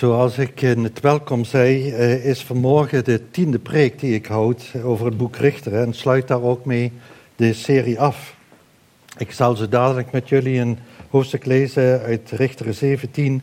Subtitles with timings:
[0.00, 4.72] Zoals ik in het welkom zei, eh, is vanmorgen de tiende preek die ik houd
[4.82, 6.92] over het boek Richter en sluit daar ook mee
[7.36, 8.34] de serie af.
[9.18, 10.78] Ik zal zo dadelijk met jullie een
[11.10, 13.42] hoofdstuk lezen uit Richter 17.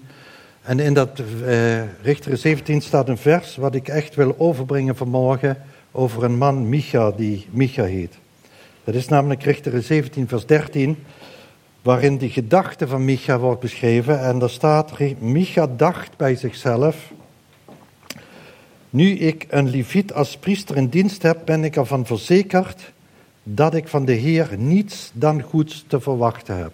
[0.61, 5.57] En in dat uh, Richter 17 staat een vers wat ik echt wil overbrengen vanmorgen
[5.91, 8.17] over een man, Micha, die Micha heet.
[8.83, 10.97] Dat is namelijk Richter 17, vers 13
[11.87, 14.21] waarin die gedachte van Micha wordt beschreven.
[14.21, 17.11] En daar staat, Micha dacht bij zichzelf,
[18.89, 22.91] nu ik een leviet als priester in dienst heb, ben ik ervan verzekerd
[23.43, 26.71] dat ik van de Heer niets dan goeds te verwachten heb.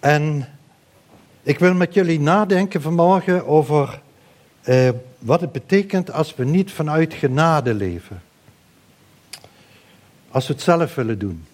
[0.00, 0.48] En
[1.42, 4.00] ik wil met jullie nadenken vanmorgen over
[4.62, 4.88] eh,
[5.18, 8.22] wat het betekent als we niet vanuit genade leven.
[10.30, 11.47] Als we het zelf willen doen.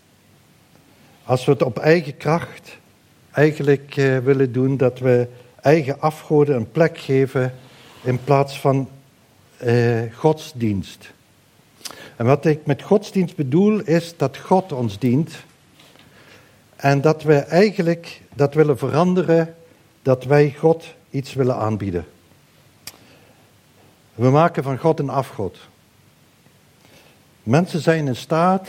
[1.24, 2.78] Als we het op eigen kracht
[3.30, 5.28] eigenlijk eh, willen doen, dat we
[5.60, 7.54] eigen afgoden een plek geven
[8.02, 8.88] in plaats van
[9.56, 11.12] eh, godsdienst.
[12.16, 15.34] En wat ik met godsdienst bedoel, is dat God ons dient.
[16.76, 19.54] En dat we eigenlijk dat willen veranderen,
[20.02, 22.06] dat wij God iets willen aanbieden.
[24.14, 25.58] We maken van God een afgod.
[27.42, 28.68] Mensen zijn in staat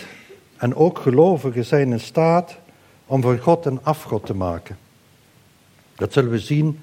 [0.65, 2.55] en ook gelovigen zijn in staat
[3.05, 4.77] om van God een afgod te maken.
[5.95, 6.79] Dat zullen we zien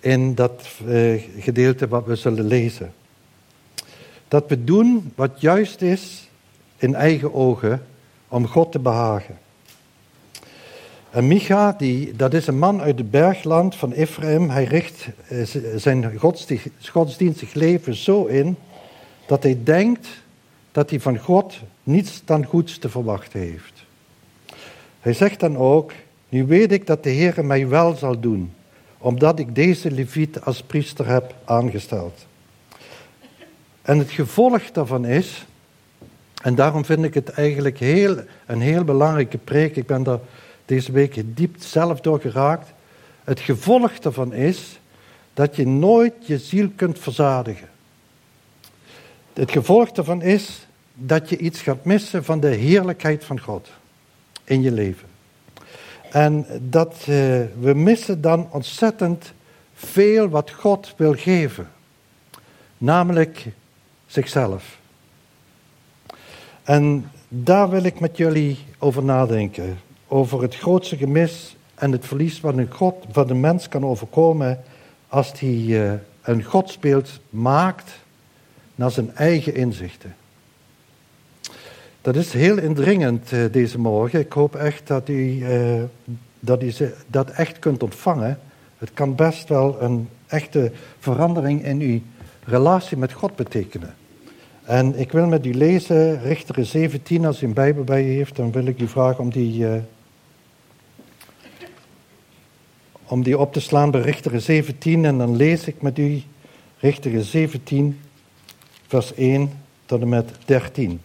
[0.00, 2.92] in dat uh, gedeelte wat we zullen lezen.
[4.28, 6.28] Dat we doen wat juist is
[6.76, 7.86] in eigen ogen
[8.28, 9.38] om God te behagen.
[11.10, 14.50] En Micha, die, dat is een man uit het bergland van Ephraim.
[14.50, 16.18] Hij richt uh, zijn
[16.80, 18.56] godsdienstig leven zo in
[19.26, 20.08] dat hij denkt
[20.72, 21.54] dat hij van God
[21.86, 23.84] niets dan goeds te verwachten heeft.
[25.00, 25.92] Hij zegt dan ook,
[26.28, 28.52] nu weet ik dat de Heer mij wel zal doen,
[28.98, 32.26] omdat ik deze leviet als priester heb aangesteld.
[33.82, 35.46] En het gevolg daarvan is,
[36.42, 38.16] en daarom vind ik het eigenlijk heel,
[38.46, 40.20] een heel belangrijke preek, ik ben daar
[40.64, 42.72] deze week diep zelf door geraakt.
[43.24, 44.80] Het gevolg daarvan is
[45.34, 47.68] dat je nooit je ziel kunt verzadigen.
[49.32, 50.65] Het gevolg daarvan is
[50.98, 53.68] dat je iets gaat missen van de heerlijkheid van God
[54.44, 55.08] in je leven.
[56.10, 57.06] En dat uh,
[57.60, 59.32] we missen dan ontzettend
[59.74, 61.70] veel wat God wil geven.
[62.78, 63.46] Namelijk
[64.06, 64.78] zichzelf.
[66.62, 69.78] En daar wil ik met jullie over nadenken.
[70.08, 74.62] Over het grootste gemis en het verlies wat een, God, wat een mens kan overkomen
[75.08, 75.92] als hij uh,
[76.22, 77.98] een godsbeeld maakt
[78.74, 80.14] naar zijn eigen inzichten.
[82.06, 84.20] Dat is heel indringend uh, deze morgen.
[84.20, 85.82] Ik hoop echt dat u, uh,
[86.40, 86.72] dat u
[87.06, 88.38] dat echt kunt ontvangen.
[88.78, 92.00] Het kan best wel een echte verandering in uw
[92.44, 93.94] relatie met God betekenen.
[94.64, 98.36] En ik wil met u lezen, Richter 17, als u een Bijbel bij u heeft,
[98.36, 99.74] dan wil ik u vragen om die, uh,
[103.06, 105.04] om die op te slaan bij Richter 17.
[105.04, 106.22] En dan lees ik met u
[106.78, 108.00] Richter 17,
[108.86, 109.50] vers 1
[109.86, 111.00] tot en met 13.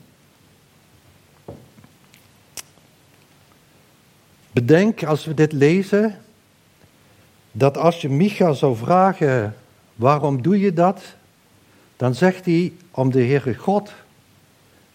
[4.53, 6.17] Bedenk als we dit lezen,
[7.51, 9.55] dat als je Micha zou vragen,
[9.95, 11.01] waarom doe je dat?
[11.97, 13.91] Dan zegt hij, om de Heere God,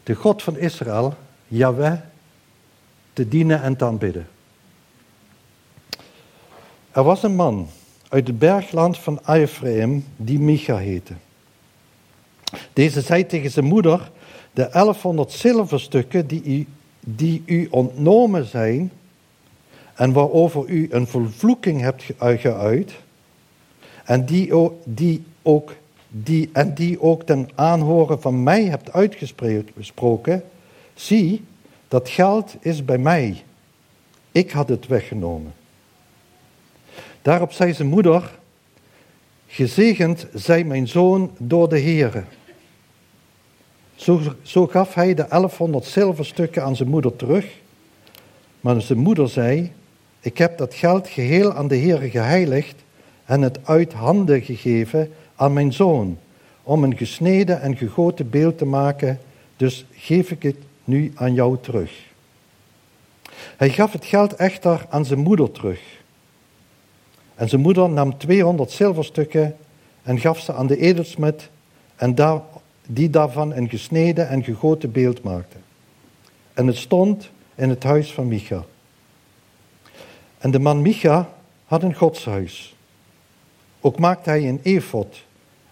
[0.03, 1.15] de God van Israël,
[1.49, 1.99] Yahweh,
[3.13, 4.29] te dienen en te aanbidden.
[6.91, 7.69] Er was een man
[8.09, 11.13] uit het bergland van Ephraim die Micha heette.
[12.73, 14.11] Deze zei tegen zijn moeder,
[14.53, 16.67] de 1100 zilverstukken die u,
[17.01, 18.93] die u ontnomen zijn,
[19.97, 22.93] en waarover u een vervloeking hebt geuit,
[24.05, 25.75] en die ook, die ook,
[26.09, 30.43] die, en die ook ten aanhoren van mij hebt uitgesproken,
[30.95, 31.45] zie,
[31.89, 33.43] dat geld is bij mij.
[34.33, 35.55] Ik had het weggenomen.
[37.23, 38.39] Daarop zei zijn moeder,
[39.47, 42.25] gezegend zij mijn zoon door de Heere.
[43.95, 47.47] Zo, zo gaf hij de 1100 zilverstukken aan zijn moeder terug.
[48.61, 49.73] Maar zijn moeder zei,
[50.27, 52.75] ik heb dat geld geheel aan de Heer geheiligd
[53.25, 56.19] en het uit handen gegeven aan mijn zoon,
[56.63, 59.21] om een gesneden en gegoten beeld te maken,
[59.57, 61.93] dus geef ik het nu aan jou terug.
[63.57, 65.81] Hij gaf het geld echter aan zijn moeder terug.
[67.35, 69.57] En zijn moeder nam 200 zilverstukken
[70.03, 71.49] en gaf ze aan de edelsmid,
[71.97, 72.41] en daar,
[72.87, 75.57] die daarvan een gesneden en gegoten beeld maakte.
[76.55, 78.65] En het stond in het huis van Micha.
[80.39, 81.29] En de man Micha
[81.65, 82.77] had een godshuis.
[83.81, 85.25] Ook maakte hij een efot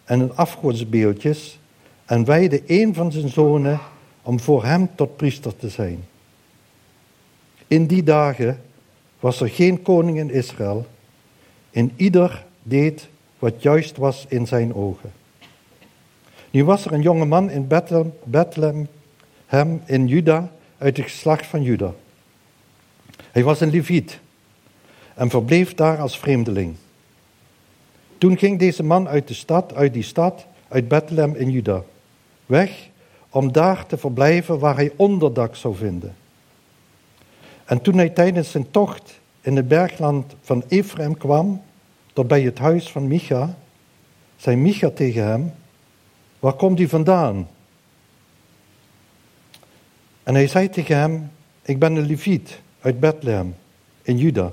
[0.05, 1.58] en een afgodsbeeldjes
[2.05, 3.81] en wijde een van zijn zonen
[4.22, 6.05] om voor hem tot priester te zijn.
[7.66, 8.61] In die dagen
[9.20, 10.87] was er geen koning in Israël.
[11.70, 13.08] En ieder deed
[13.38, 15.12] wat juist was in zijn ogen.
[16.50, 18.88] Nu was er een jonge man in Bethlehem, Bethlehem
[19.46, 21.94] hem in Juda uit het geslacht van Juda.
[23.31, 24.20] Hij was een leviet
[25.14, 26.76] en verbleef daar als vreemdeling.
[28.19, 31.82] Toen ging deze man uit de stad, uit die stad, uit Bethlehem in Juda,
[32.46, 32.88] weg
[33.31, 36.14] om daar te verblijven waar hij onderdak zou vinden.
[37.64, 41.62] En toen hij tijdens zijn tocht in het bergland van Ephraim kwam,
[42.12, 43.55] tot bij het huis van Micha,
[44.37, 45.52] zei Micha tegen hem,
[46.38, 47.49] waar komt u vandaan?
[50.22, 51.31] En hij zei tegen hem,
[51.62, 53.56] ik ben een leviet uit Bethlehem
[54.02, 54.52] in Juda.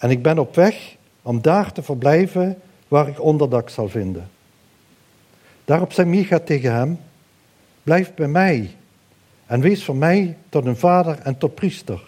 [0.00, 2.58] En ik ben op weg om daar te verblijven
[2.88, 4.30] waar ik onderdak zal vinden.
[5.64, 6.98] Daarop zei Micha tegen hem,
[7.82, 8.74] blijf bij mij
[9.46, 12.02] en wees voor mij tot een vader en tot priester.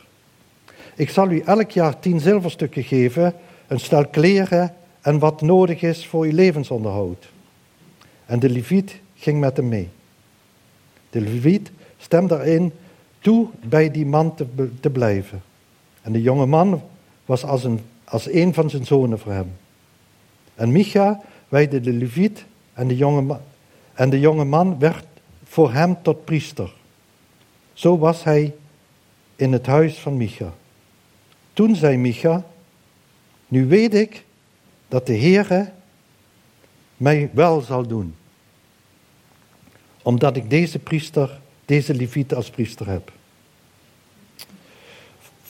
[0.94, 3.34] Ik zal u elk jaar tien zilverstukken geven,
[3.66, 7.28] een stel kleren en wat nodig is voor uw levensonderhoud.
[8.26, 9.88] En de leviet ging met hem mee.
[11.10, 12.72] De leviet stemde erin
[13.18, 14.46] toe bij die man te,
[14.80, 15.42] te blijven.
[16.02, 16.82] En de jonge man
[17.24, 19.52] was als een, als van zijn zonen voor hem.
[20.54, 23.40] En Micha wijde de leviet en de jonge man,
[23.92, 25.04] en de jonge man werd
[25.44, 26.72] voor hem tot priester.
[27.72, 28.54] Zo was hij
[29.36, 30.52] in het huis van Micha.
[31.52, 32.44] Toen zei Micha,
[33.48, 34.24] nu weet ik
[34.88, 35.72] dat de Heere
[36.96, 38.14] mij wel zal doen.
[40.02, 43.12] Omdat ik deze priester, deze leviet als priester heb.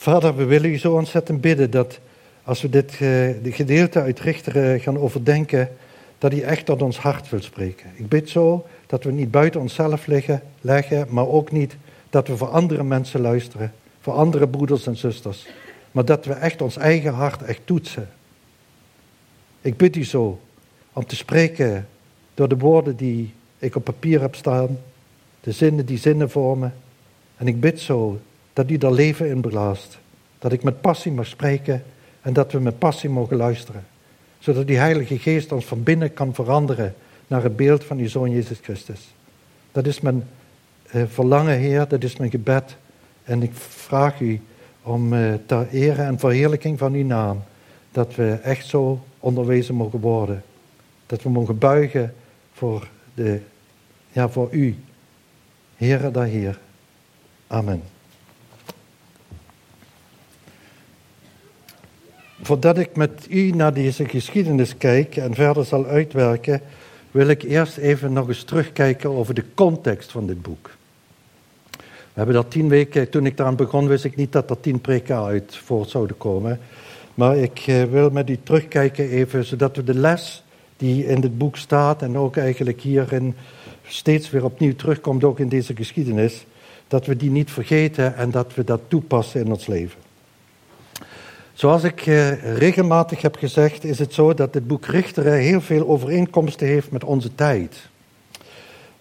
[0.03, 1.99] Vader, we willen u zo ontzettend bidden dat
[2.43, 5.69] als we dit uh, gedeelte uit Richteren gaan overdenken,
[6.17, 7.91] dat hij echt tot ons hart wil spreken.
[7.95, 11.75] Ik bid zo dat we niet buiten onszelf liggen, leggen, maar ook niet
[12.09, 15.47] dat we voor andere mensen luisteren, voor andere broeders en zusters,
[15.91, 18.09] maar dat we echt ons eigen hart echt toetsen.
[19.61, 20.39] Ik bid u zo
[20.93, 21.87] om te spreken
[22.33, 24.79] door de woorden die ik op papier heb staan,
[25.41, 26.73] de zinnen die zinnen vormen.
[27.37, 28.19] En ik bid zo
[28.53, 29.97] dat u daar leven in blaast,
[30.39, 31.83] dat ik met passie mag spreken
[32.21, 33.85] en dat we met passie mogen luisteren,
[34.39, 36.95] zodat die Heilige Geest ons van binnen kan veranderen
[37.27, 39.13] naar het beeld van uw Zoon Jezus Christus.
[39.71, 40.27] Dat is mijn
[40.91, 42.75] uh, verlangen, Heer, dat is mijn gebed.
[43.23, 44.41] En ik vraag u
[44.83, 47.43] om uh, ter ere en verheerlijking van uw naam,
[47.91, 50.43] dat we echt zo onderwezen mogen worden.
[51.05, 52.13] Dat we mogen buigen
[52.53, 53.39] voor, de,
[54.11, 54.77] ja, voor u,
[55.75, 56.59] Heere daar Heer.
[57.47, 57.92] Amen.
[62.43, 66.61] Voordat ik met u naar deze geschiedenis kijk en verder zal uitwerken,
[67.11, 70.69] wil ik eerst even nog eens terugkijken over de context van dit boek.
[71.79, 74.81] We hebben dat tien weken, toen ik eraan begon, wist ik niet dat er tien
[74.81, 76.59] preken uit voort zouden komen.
[77.13, 80.43] Maar ik eh, wil met u terugkijken even, zodat we de les
[80.77, 83.35] die in dit boek staat en ook eigenlijk hierin
[83.87, 86.45] steeds weer opnieuw terugkomt, ook in deze geschiedenis,
[86.87, 90.02] dat we die niet vergeten en dat we dat toepassen in ons leven.
[91.53, 95.87] Zoals ik eh, regelmatig heb gezegd, is het zo dat het boek Richteren heel veel
[95.87, 97.89] overeenkomsten heeft met onze tijd.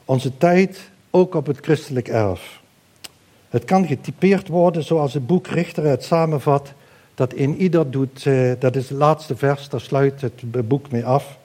[0.04, 2.61] Onze tijd ook op het christelijk erf.
[3.49, 6.73] Het kan getypeerd worden zoals het boek Richteren het samenvat,
[7.14, 11.04] dat in ieder doet, eh, dat is het laatste vers, daar sluit het boek mee
[11.04, 11.38] af.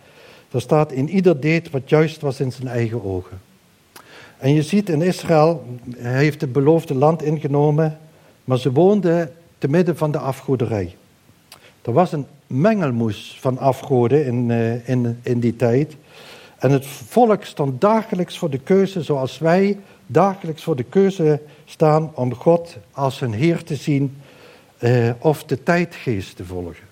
[0.50, 3.42] Daar staat, in ieder deed wat juist was in zijn eigen ogen.
[4.38, 5.66] En je ziet in Israël,
[5.98, 7.98] hij heeft het beloofde land ingenomen,
[8.44, 10.96] maar ze woonden te midden van de afgoderij.
[11.82, 15.96] Er was een mengelmoes van afgoden in, uh, in, in die tijd.
[16.58, 22.12] En het volk stond dagelijks voor de keuze, zoals wij dagelijks voor de keuze staan
[22.16, 24.18] om God als een Heer te zien
[24.80, 26.86] uh, of de tijdgeest te volgen.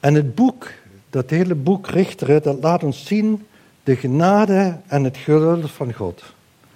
[0.00, 0.70] En het boek,
[1.10, 3.46] dat hele boek Richteren, dat laat ons zien
[3.82, 6.22] de genade en het geduld van God.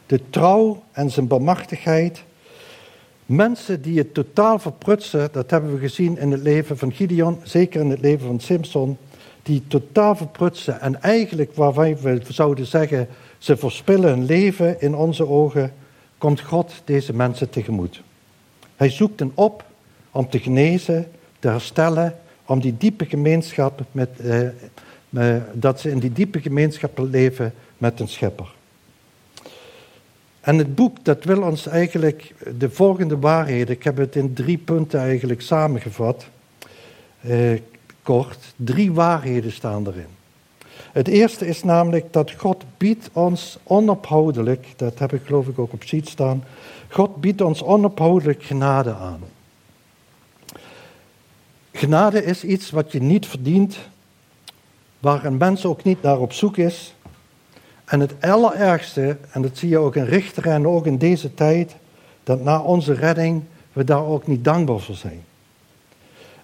[0.06, 2.22] De trouw en zijn bemachtigheid
[3.30, 7.80] Mensen die het totaal verprutsen, dat hebben we gezien in het leven van Gideon, zeker
[7.80, 8.96] in het leven van Simpson,
[9.42, 13.08] die totaal verprutsen en eigenlijk waarvan we zouden zeggen,
[13.38, 15.72] ze verspillen hun leven in onze ogen,
[16.18, 18.02] komt God deze mensen tegemoet.
[18.76, 19.64] Hij zoekt hen op
[20.10, 21.06] om te genezen,
[21.38, 24.08] te herstellen, om die diepe gemeenschap met,
[25.10, 28.58] eh, dat ze in die diepe gemeenschap leven met een schepper.
[30.40, 34.58] En het boek dat wil ons eigenlijk de volgende waarheden, ik heb het in drie
[34.58, 36.28] punten eigenlijk samengevat.
[37.24, 37.60] Uh,
[38.02, 40.18] kort, drie waarheden staan erin.
[40.92, 45.72] Het eerste is namelijk dat God biedt ons onophoudelijk, dat heb ik geloof ik ook
[45.72, 46.44] op ziet staan,
[46.88, 49.20] God biedt ons onophoudelijk genade aan.
[51.72, 53.78] Genade is iets wat je niet verdient,
[54.98, 56.94] waar een mens ook niet naar op zoek is.
[57.90, 61.76] En het allerergste, en dat zie je ook in Richter en ook in deze tijd,
[62.22, 63.42] dat na onze redding
[63.72, 65.24] we daar ook niet dankbaar voor zijn.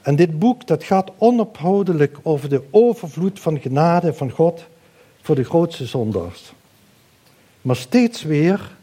[0.02, 4.64] En dit boek dat gaat onophoudelijk over de overvloed van genade van God
[5.22, 6.52] voor de grootste zondaars.
[7.62, 8.76] Maar steeds weer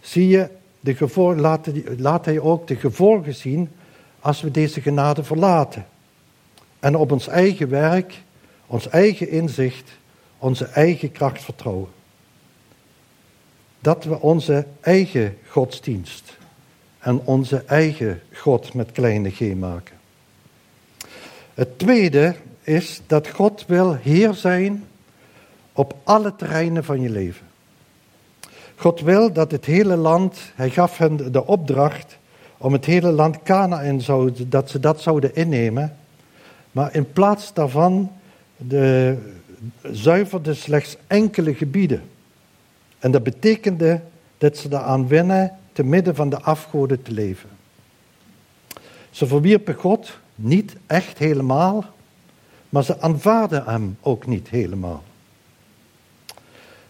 [0.00, 0.48] zie je
[0.80, 1.66] de gevolgen, laat,
[1.98, 3.68] laat hij ook de gevolgen zien
[4.20, 5.86] als we deze genade verlaten.
[6.80, 8.22] En op ons eigen werk,
[8.66, 9.90] ons eigen inzicht,
[10.38, 11.98] onze eigen kracht vertrouwen.
[13.80, 16.36] Dat we onze eigen godsdienst
[16.98, 19.96] en onze eigen God met kleine g maken.
[21.54, 24.84] Het tweede is dat God wil Heer zijn
[25.72, 27.46] op alle terreinen van je leven.
[28.76, 32.18] God wil dat het hele land, hij gaf hen de opdracht
[32.56, 34.00] om het hele land Canaan,
[34.46, 35.96] dat ze dat zouden innemen.
[36.72, 38.12] Maar in plaats daarvan
[38.56, 39.16] de,
[39.82, 42.02] zuiverde slechts enkele gebieden.
[43.00, 44.00] En dat betekende
[44.38, 47.48] dat ze daaraan winnen te midden van de afgoden te leven.
[49.10, 51.84] Ze verwierpen God niet echt helemaal,
[52.68, 55.02] maar ze aanvaarden hem ook niet helemaal.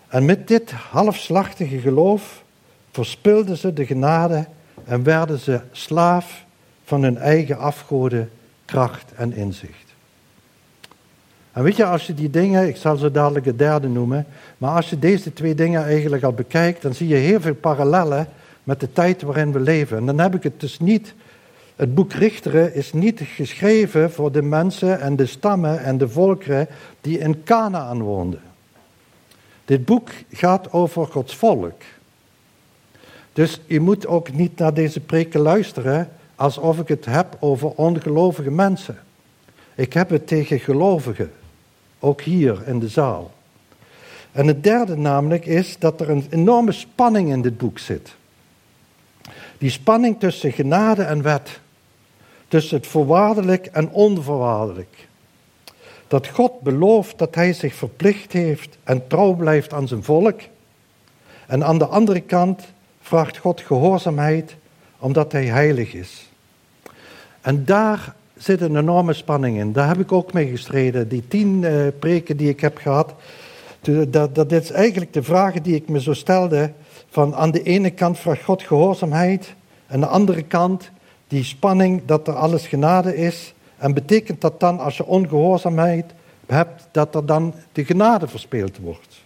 [0.08, 2.42] En met dit halfslachtige geloof
[2.90, 4.46] verspilden ze de genade
[4.84, 6.44] en werden ze slaaf
[6.84, 8.30] van hun eigen afgoden,
[8.64, 9.89] kracht en inzicht.
[11.52, 14.26] En weet je, als je die dingen, ik zal ze dadelijk het derde noemen,
[14.58, 18.28] maar als je deze twee dingen eigenlijk al bekijkt, dan zie je heel veel parallellen
[18.64, 19.96] met de tijd waarin we leven.
[19.96, 21.14] En dan heb ik het dus niet,
[21.76, 26.66] het boek Richteren is niet geschreven voor de mensen en de stammen en de volkeren
[27.00, 28.40] die in Canaan woonden.
[29.64, 31.80] Dit boek gaat over Gods volk.
[33.32, 38.50] Dus je moet ook niet naar deze preken luisteren alsof ik het heb over ongelovige
[38.50, 38.98] mensen.
[39.74, 41.30] Ik heb het tegen gelovigen,
[42.00, 43.30] ook hier in de zaal.
[44.32, 48.14] En het derde namelijk is dat er een enorme spanning in dit boek zit.
[49.58, 51.60] Die spanning tussen genade en wet.
[52.48, 55.08] Tussen het voorwaardelijk en onvoorwaardelijk.
[56.08, 60.40] Dat God belooft dat hij zich verplicht heeft en trouw blijft aan zijn volk.
[61.46, 62.62] En aan de andere kant
[63.00, 64.56] vraagt God gehoorzaamheid
[64.98, 66.28] omdat hij heilig is.
[67.40, 69.72] En daar zit een enorme spanning in.
[69.72, 71.08] Daar heb ik ook mee gestreden.
[71.08, 73.14] Die tien uh, preken die ik heb gehad,
[74.08, 76.72] dat, dat is eigenlijk de vragen die ik me zo stelde.
[77.08, 79.54] Van aan de ene kant vraagt God gehoorzaamheid,
[79.88, 80.90] aan de andere kant
[81.28, 83.54] die spanning dat er alles genade is.
[83.76, 86.04] En betekent dat dan als je ongehoorzaamheid
[86.46, 89.20] hebt, dat er dan de genade verspeeld wordt?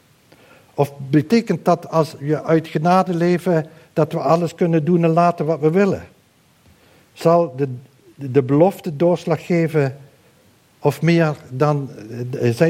[0.74, 5.46] Of betekent dat als je uit genade leven, dat we alles kunnen doen en laten
[5.46, 6.04] wat we willen?
[7.12, 7.68] Zal de,
[8.14, 9.96] de belofte doorslag geven
[10.78, 11.90] of meer dan,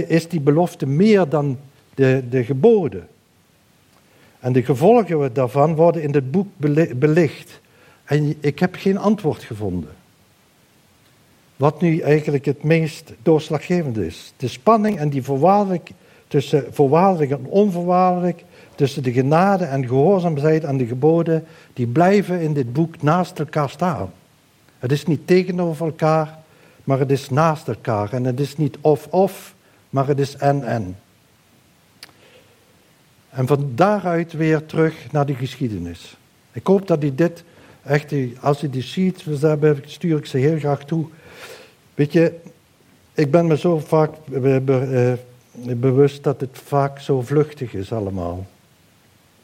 [0.07, 1.59] is die belofte meer dan
[1.95, 3.09] de, de geboden?
[4.41, 6.49] En de gevolgen daarvan worden in dit boek
[6.97, 7.61] belicht.
[8.05, 9.91] En ik heb geen antwoord gevonden.
[11.57, 14.33] Wat nu eigenlijk het meest doorslaggevend is.
[14.37, 15.91] De spanning en die voorwaardelijk,
[16.29, 22.53] tussen voorwaardelijk en onvoorwaardelijk, tussen de genade en gehoorzaamheid aan de geboden, die blijven in
[22.53, 24.13] dit boek naast elkaar staan.
[24.85, 26.39] Het is niet tegenover elkaar,
[26.85, 28.13] maar het is naast elkaar.
[28.13, 29.55] En het is niet of-of,
[29.91, 30.97] maar het is en-en.
[33.31, 36.17] En van daaruit weer terug naar de geschiedenis.
[36.53, 37.45] Ik hoop dat u dit
[37.83, 39.25] echt, als je die ziet,
[39.85, 41.07] stuur ik ze heel graag toe.
[41.95, 42.41] Weet je,
[43.15, 44.67] ik ben me zo vaak eh,
[45.77, 48.47] bewust dat het vaak zo vluchtig is allemaal.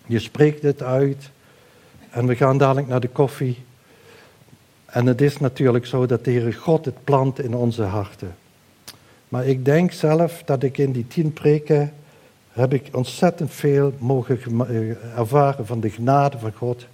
[0.06, 1.30] Je spreekt het uit
[2.10, 3.68] en we gaan dadelijk naar de koffie.
[4.90, 8.34] En het is natuurlijk zo dat de Heere God het plant in onze harten.
[9.28, 11.92] Maar ik denk zelf dat ik in die tien preken
[12.52, 16.86] heb ik ontzettend veel mogen eh, ervaren van de genade van God.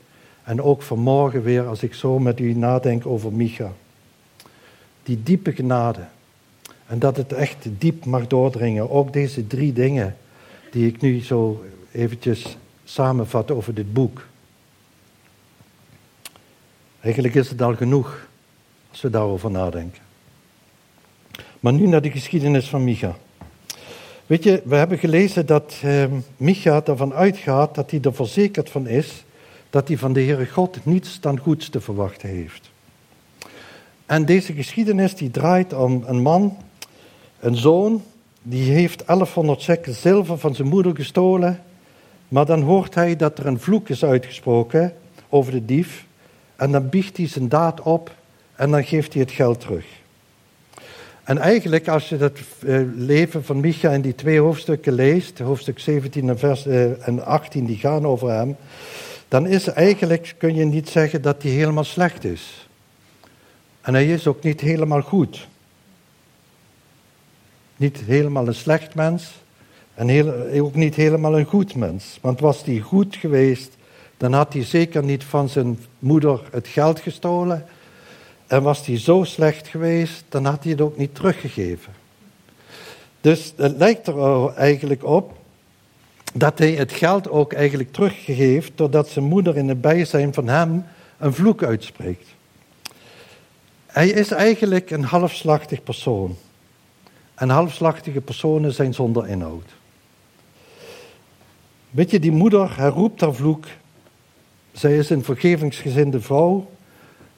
[0.45, 3.73] En ook vanmorgen weer, als ik zo met u nadenk over Micha.
[5.03, 6.01] Die diepe genade.
[6.87, 8.91] En dat het echt diep mag doordringen.
[8.91, 10.17] Ook deze drie dingen
[10.71, 14.27] die ik nu zo eventjes samenvat over dit boek.
[17.07, 18.29] Eigenlijk is het al genoeg
[18.91, 20.03] als we daarover nadenken.
[21.61, 23.17] Maar nu naar de geschiedenis van Micha.
[24.27, 26.05] Weet je, we hebben gelezen dat eh,
[26.37, 29.25] Micha ervan uitgaat dat hij er verzekerd van is
[29.71, 32.71] dat hij van de Heere God niets dan goeds te verwachten heeft.
[34.07, 36.57] En deze geschiedenis die draait om een man
[37.41, 38.03] Een zoon
[38.43, 41.63] die heeft 1100 shekel zilver van zijn moeder gestolen.
[42.29, 44.95] Maar dan hoort hij dat er een vloek is uitgesproken
[45.29, 46.07] over de dief.
[46.57, 48.15] En dan biegt hij zijn daad op
[48.55, 49.85] en dan geeft hij het geld terug.
[51.25, 55.79] En eigenlijk, als je het eh, leven van Micha in die twee hoofdstukken leest, hoofdstuk
[55.79, 58.57] 17 en, vers, eh, en 18, die gaan over hem,
[59.29, 62.69] dan is eigenlijk, kun je niet zeggen dat hij helemaal slecht is.
[63.81, 65.49] En hij is ook niet helemaal goed.
[67.77, 69.35] Niet helemaal een slecht mens
[69.95, 72.19] en heel, ook niet helemaal een goed mens.
[72.21, 73.76] Want was hij goed geweest,
[74.17, 77.67] dan had hij zeker niet van zijn moeder het geld gestolen.
[78.47, 81.93] En was hij zo slecht geweest, dan had hij het ook niet teruggegeven.
[83.21, 85.33] Dus het lijkt er eigenlijk op
[86.35, 90.85] dat hij het geld ook eigenlijk teruggeeft, doordat zijn moeder in het bijzijn van hem
[91.19, 92.29] een vloek uitspreekt.
[93.87, 96.37] Hij is eigenlijk een halfslachtig persoon.
[97.35, 99.75] En halfslachtige personen zijn zonder inhoud.
[101.91, 103.67] Weet je, die moeder herroept haar vloek.
[104.77, 106.71] Zij is een vergevingsgezinde vrouw.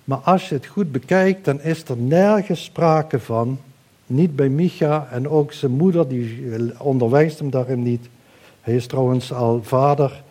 [0.04, 3.58] Maar als je het goed bekijkt, dan is er nergens sprake van.
[4.06, 8.08] Niet bij Micha en ook zijn moeder, die onderwijst hem daarin niet.
[8.60, 10.22] Hij is trouwens al vader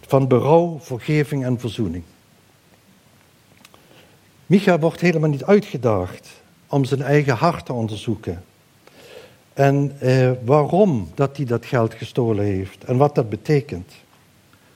[0.00, 2.04] van berouw, vergeving en verzoening.
[4.46, 8.44] Micha wordt helemaal niet uitgedaagd om zijn eigen hart te onderzoeken.
[9.52, 13.92] En eh, waarom dat hij dat geld gestolen heeft en wat dat betekent.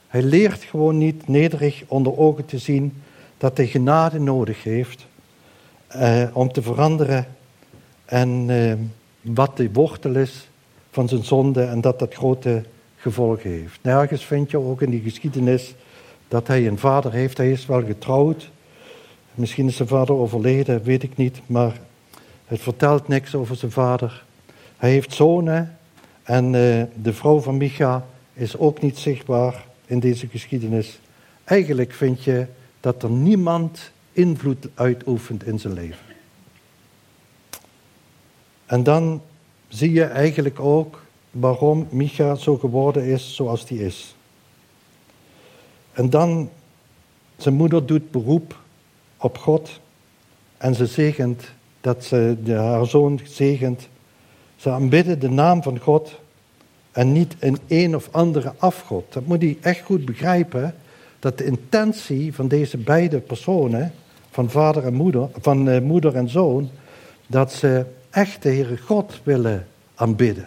[0.08, 3.02] Hij leert gewoon niet nederig onder ogen te zien
[3.38, 5.06] dat hij genade nodig heeft
[5.86, 7.26] eh, om te veranderen
[8.04, 8.74] en eh,
[9.20, 10.48] wat de wortel is
[10.90, 12.64] van zijn zonde en dat dat grote
[12.96, 13.78] gevolgen heeft.
[13.82, 15.74] Nergens vind je ook in die geschiedenis
[16.28, 17.36] dat hij een vader heeft.
[17.36, 18.50] Hij is wel getrouwd.
[19.34, 21.80] Misschien is zijn vader overleden, weet ik niet, maar
[22.46, 24.24] het vertelt niks over zijn vader.
[24.76, 25.78] Hij heeft zonen
[26.22, 31.00] en uh, de vrouw van Micha is ook niet zichtbaar in deze geschiedenis.
[31.44, 32.46] Eigenlijk vind je
[32.80, 36.06] dat er niemand invloed uitoefent in zijn leven.
[38.66, 39.22] En dan
[39.68, 44.14] zie je eigenlijk ook waarom Micha zo geworden is zoals hij is.
[45.92, 46.50] En dan,
[47.36, 48.58] zijn moeder doet beroep
[49.16, 49.80] op God
[50.56, 51.44] en ze zegent
[51.80, 53.88] dat ze haar zoon zegent
[54.56, 56.20] ze aanbidden de naam van God
[56.92, 59.12] en niet een een of andere afgod.
[59.12, 60.74] Dat moet hij echt goed begrijpen,
[61.18, 63.92] dat de intentie van deze beide personen,
[64.30, 66.70] van vader en moeder, van uh, moeder en zoon,
[67.26, 70.46] dat ze echt de Heere God willen aanbidden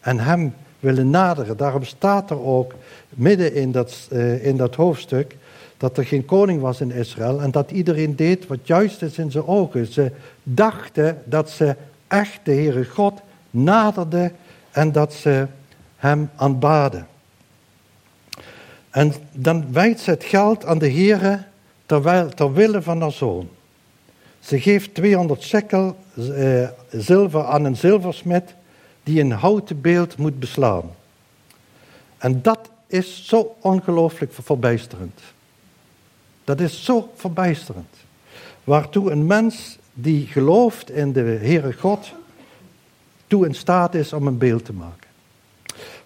[0.00, 1.56] en hem willen naderen.
[1.56, 2.74] Daarom staat er ook
[3.08, 5.36] midden in dat, uh, in dat hoofdstuk
[5.76, 9.30] dat er geen koning was in Israël en dat iedereen deed wat juist is in
[9.30, 9.86] zijn ogen.
[9.86, 10.10] Ze
[10.42, 11.76] dachten dat ze
[12.08, 14.32] echt de Heere God naderde
[14.70, 15.46] en dat ze
[16.00, 17.06] hem aanbaden.
[18.90, 21.42] En dan wijdt ze het geld aan de Heere
[21.86, 23.48] terwijl, ter wille van haar zoon.
[24.40, 28.54] Ze geeft 200 shekel eh, zilver aan een zilversmid
[29.02, 30.90] die een houten beeld moet beslaan.
[32.18, 35.20] En dat is zo ongelooflijk verbijsterend.
[36.44, 37.96] Dat is zo verbijsterend.
[38.64, 42.12] Waartoe een mens die gelooft in de Heere God
[43.26, 45.09] toe in staat is om een beeld te maken.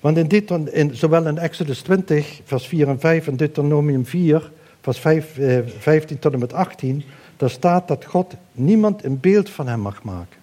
[0.05, 4.51] Want in dit, in, zowel in Exodus 20, vers 4 en 5 en Deuteronomium 4,
[4.81, 7.05] vers 5, eh, 15 tot en met 18,
[7.37, 10.41] daar staat dat God niemand een beeld van hem mag maken.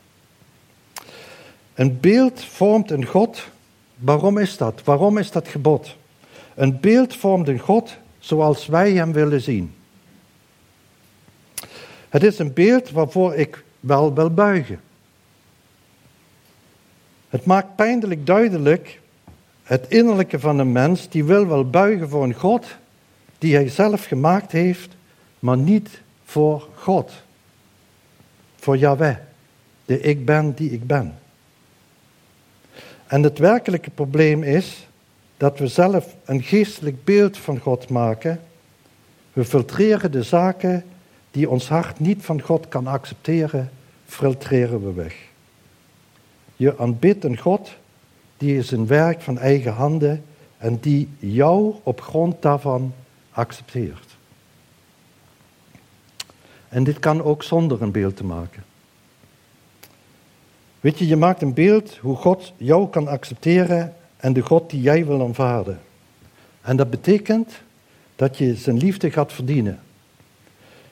[1.73, 3.47] Een beeld vormt een God.
[3.95, 4.81] Waarom is dat?
[4.83, 5.95] Waarom is dat gebod?
[6.55, 9.73] Een beeld vormt een God zoals wij hem willen zien.
[12.09, 14.81] Het is een beeld waarvoor ik wel wil buigen.
[17.29, 19.00] Het maakt pijnlijk duidelijk
[19.71, 22.65] het innerlijke van een mens die wil wel buigen voor een God
[23.37, 24.89] die hij zelf gemaakt heeft,
[25.39, 27.11] maar niet voor God.
[28.55, 29.15] Voor Yahweh,
[29.85, 31.19] de ik ben die ik ben.
[33.07, 34.87] En het werkelijke probleem is
[35.37, 38.41] dat we zelf een geestelijk beeld van God maken.
[39.33, 40.83] We filtreren de zaken
[41.31, 43.71] die ons hart niet van God kan accepteren,
[44.05, 45.15] filtreren we weg.
[46.55, 47.79] Je aanbidt een God
[48.41, 50.23] die is een werk van eigen handen
[50.57, 52.93] en die jou op grond daarvan
[53.31, 54.17] accepteert.
[56.69, 58.63] En dit kan ook zonder een beeld te maken.
[60.79, 64.81] Weet je, je maakt een beeld hoe God jou kan accepteren en de God die
[64.81, 65.79] jij wil aanvaarden.
[66.61, 67.51] En dat betekent
[68.15, 69.79] dat je zijn liefde gaat verdienen.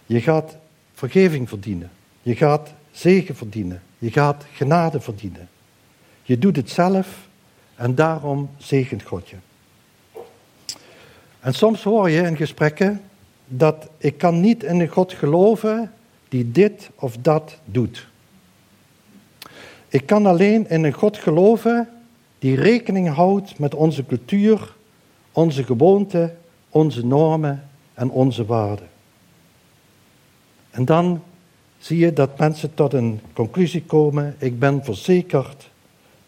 [0.06, 0.56] Je gaat
[0.94, 1.92] vergeving verdienen.
[2.22, 3.82] Je gaat zegen verdienen.
[3.98, 5.50] Je gaat genade verdienen.
[6.24, 7.28] Je doet het zelf
[7.80, 9.36] en daarom zegent God je.
[11.40, 13.02] En soms hoor je in gesprekken
[13.48, 15.92] dat ik kan niet in een God geloven
[16.30, 18.08] die dit of dat doet.
[19.88, 21.90] Ik kan alleen in een God geloven
[22.40, 24.76] die rekening houdt met onze cultuur,
[25.32, 26.38] onze gewoonten,
[26.70, 28.88] onze normen en onze waarden.
[30.70, 31.24] En dan
[31.78, 34.36] zie je dat mensen tot een conclusie komen.
[34.38, 35.70] Ik ben verzekerd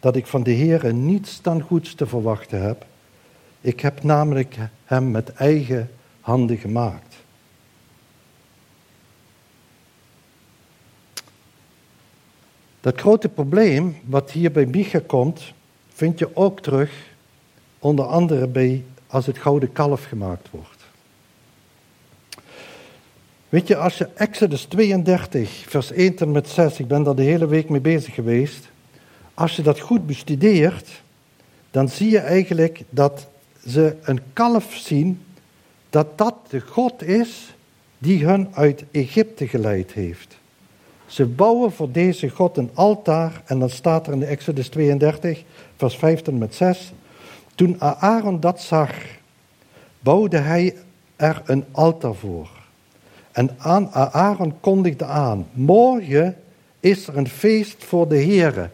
[0.02, 2.86] dat ik van de Heer niets dan goeds te verwachten heb.
[3.60, 7.16] Ik heb namelijk hem met eigen handen gemaakt.
[12.80, 15.52] Dat grote probleem wat hier bij Micha komt,
[15.94, 16.90] vind je ook terug,
[17.78, 20.84] onder andere bij als het gouden kalf gemaakt wordt.
[23.48, 27.22] Weet je, als je Exodus 32, vers 1 tot met 6, ik ben daar de
[27.22, 28.70] hele week mee bezig geweest.
[29.42, 31.02] Als je dat goed bestudeert,
[31.70, 33.26] dan zie je eigenlijk dat
[33.66, 35.22] ze een kalf zien,
[35.90, 37.54] dat dat de God is
[37.98, 40.38] die hun uit Egypte geleid heeft.
[41.06, 45.42] Ze bouwen voor deze God een altaar en dan staat er in de Exodus 32,
[45.76, 46.92] vers 5 tot met 6.
[47.54, 48.94] Toen Aaron dat zag,
[50.00, 50.76] bouwde hij
[51.16, 52.50] er een altaar voor.
[53.32, 56.36] En aan Aaron kondigde aan, morgen
[56.80, 58.70] is er een feest voor de Heere.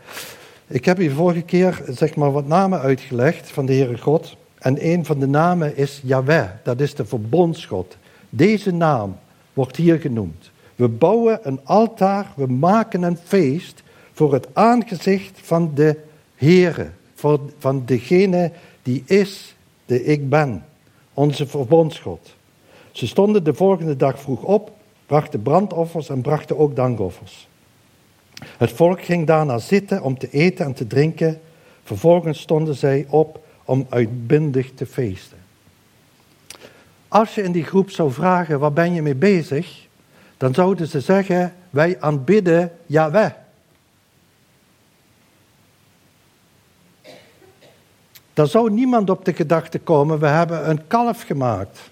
[0.70, 4.36] Ik heb u vorige keer zeg maar, wat namen uitgelegd van de Heere God.
[4.58, 7.96] En een van de namen is Yahweh, dat is de verbondsgod.
[8.30, 9.16] Deze naam
[9.52, 10.50] wordt hier genoemd.
[10.76, 15.96] We bouwen een altaar, we maken een feest voor het aangezicht van de
[16.34, 16.90] Heere,
[17.58, 18.52] van degene
[18.82, 19.54] die is,
[19.86, 20.64] de ik ben,
[21.14, 22.34] onze verbondsgod.
[22.90, 24.70] Ze stonden de volgende dag vroeg op,
[25.06, 27.47] brachten brandoffers en brachten ook dankoffers.
[28.44, 31.40] Het volk ging daarna zitten om te eten en te drinken.
[31.84, 35.38] Vervolgens stonden zij op om uitbundig te feesten.
[37.08, 39.86] Als je in die groep zou vragen, waar ben je mee bezig?
[40.36, 43.30] Dan zouden ze zeggen, wij aanbidden Yahweh.
[48.32, 51.90] Daar zou niemand op de gedachte komen, we hebben een kalf gemaakt.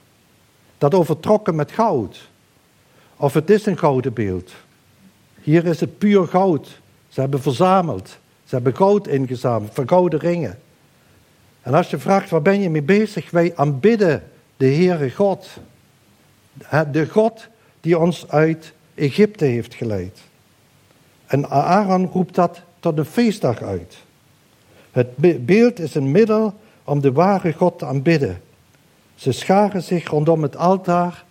[0.79, 2.29] Dat overtrokken met goud.
[3.17, 4.53] Of het is een gouden beeld.
[5.47, 6.81] Hier is het puur goud.
[7.09, 8.09] Ze hebben verzameld.
[8.45, 10.59] Ze hebben goud ingezameld, van gouden ringen.
[11.63, 13.31] En als je vraagt, waar ben je mee bezig?
[13.31, 14.23] Wij aanbidden
[14.57, 15.49] de Heere God.
[16.93, 17.47] De God
[17.81, 20.19] die ons uit Egypte heeft geleid.
[21.27, 23.97] En Aaron roept dat tot een feestdag uit.
[24.91, 26.55] Het beeld is een middel
[26.85, 28.43] om de ware God te aanbidden.
[29.15, 31.25] Ze scharen zich rondom het altaar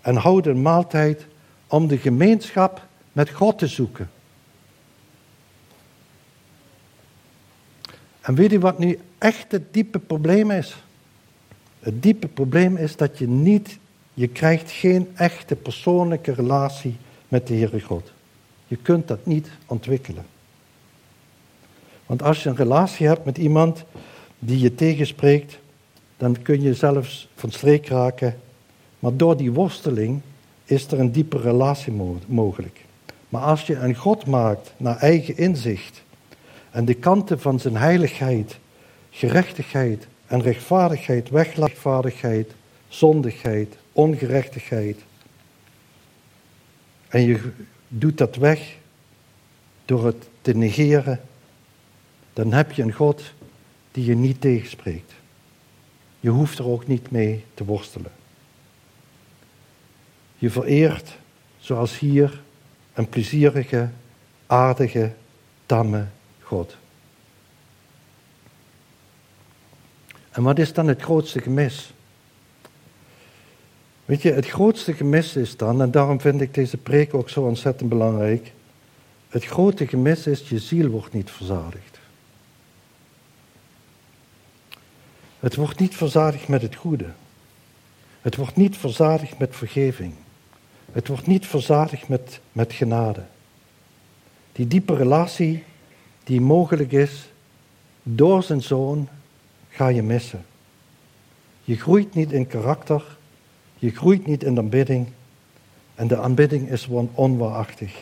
[0.00, 1.26] en houden maaltijd
[1.66, 4.10] om de gemeenschap met God te zoeken.
[8.20, 10.76] En weet u wat nu echt het diepe probleem is?
[11.80, 13.78] Het diepe probleem is dat je niet,
[14.14, 16.96] je krijgt geen echte persoonlijke relatie
[17.28, 18.12] met de Heere God.
[18.66, 20.26] Je kunt dat niet ontwikkelen.
[22.06, 23.84] Want als je een relatie hebt met iemand
[24.38, 25.58] die je tegenspreekt,
[26.16, 28.40] dan kun je zelfs van streek raken.
[28.98, 30.20] Maar door die worsteling
[30.64, 31.92] is er een diepe relatie
[32.26, 32.80] mogelijk.
[33.32, 36.02] Maar als je een God maakt naar eigen inzicht
[36.70, 38.58] en de kanten van zijn heiligheid,
[39.10, 42.50] gerechtigheid en rechtvaardigheid weglaatvaardigheid,
[42.88, 45.00] zondigheid, ongerechtigheid,
[47.08, 47.52] en je
[47.88, 48.76] doet dat weg
[49.84, 51.20] door het te negeren,
[52.32, 53.22] dan heb je een God
[53.92, 55.12] die je niet tegenspreekt.
[56.20, 58.12] Je hoeft er ook niet mee te worstelen.
[60.38, 61.16] Je vereert,
[61.58, 62.40] zoals hier,
[62.94, 63.88] een plezierige,
[64.46, 65.12] aardige,
[65.66, 66.06] tamme
[66.40, 66.76] God.
[70.30, 71.92] En wat is dan het grootste gemis?
[74.04, 77.42] Weet je, het grootste gemis is dan, en daarom vind ik deze preek ook zo
[77.42, 78.52] ontzettend belangrijk.
[79.28, 82.00] Het grote gemis is, je ziel wordt niet verzadigd.
[85.40, 87.08] Het wordt niet verzadigd met het goede.
[88.20, 90.14] Het wordt niet verzadigd met vergeving.
[90.92, 93.24] Het wordt niet verzadigd met, met genade.
[94.52, 95.64] Die diepe relatie
[96.24, 97.30] die mogelijk is
[98.02, 99.08] door zijn zoon,
[99.68, 100.44] ga je missen.
[101.64, 103.16] Je groeit niet in karakter,
[103.78, 105.08] je groeit niet in aanbidding
[105.94, 107.96] en de aanbidding is onwaarachtig.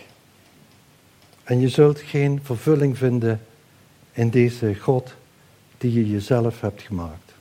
[1.44, 3.40] En je zult geen vervulling vinden
[4.12, 5.14] in deze God
[5.78, 7.32] die je jezelf hebt gemaakt.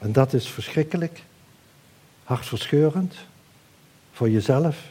[0.00, 1.22] En dat is verschrikkelijk,
[2.24, 3.16] hartverscheurend
[4.16, 4.84] voor jezelf.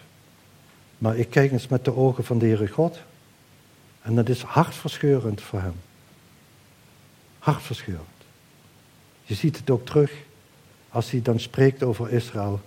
[0.97, 2.99] Maar ik kijk eens met de ogen van de Heere God.
[4.01, 5.73] En dat is hartverscheurend voor hem.
[7.39, 8.07] Hartverscheurend.
[9.23, 10.11] Je ziet het ook terug
[10.89, 12.61] als hij dan spreekt over Israël.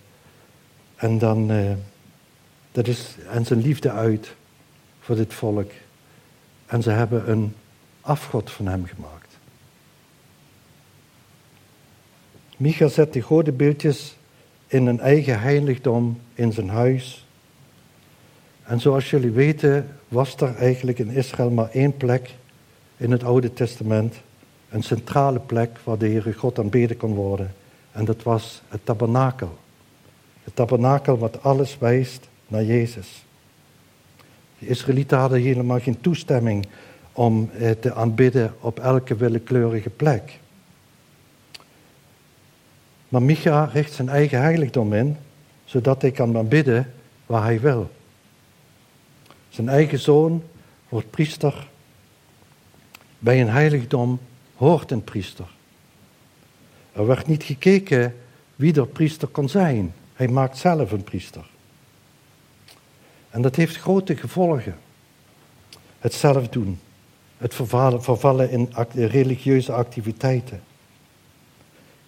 [0.97, 1.73] En dan, uh,
[2.73, 4.35] dat is, en zijn liefde uit
[5.01, 5.71] voor dit volk.
[6.67, 7.55] En ze hebben een
[8.01, 9.37] afgod van hem gemaakt.
[12.57, 14.18] Micha zet die godenbeeldjes
[14.69, 17.27] in een eigen heiligdom in zijn huis.
[18.63, 22.35] En zoals jullie weten was er eigenlijk in Israël maar één plek
[22.97, 24.15] in het Oude Testament.
[24.69, 27.55] Een centrale plek waar de Heere God aanbeden kon worden.
[27.93, 29.59] En dat was het tabernakel.
[30.45, 33.25] Het tabernakel wat alles wijst naar Jezus.
[34.59, 36.67] De Israëlieten hadden helemaal geen toestemming
[37.13, 40.39] om eh, te aanbidden op elke willekeurige plek.
[43.09, 45.17] Maar Micha richt zijn eigen heiligdom in,
[45.65, 46.93] zodat hij kan aanbidden
[47.27, 47.91] waar hij wil.
[49.49, 50.43] Zijn eigen zoon
[50.89, 51.69] wordt priester.
[53.19, 54.21] Bij een heiligdom
[54.57, 55.47] hoort een priester.
[56.93, 58.15] Er werd niet gekeken
[58.57, 59.95] wie er priester kon zijn.
[60.13, 61.47] Hij maakt zelf een priester.
[63.31, 64.77] En dat heeft grote gevolgen.
[65.99, 66.81] Het zelf doen.
[67.37, 70.63] Het vervallen in religieuze activiteiten.